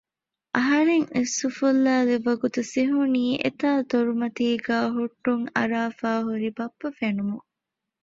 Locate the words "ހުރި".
6.27-6.49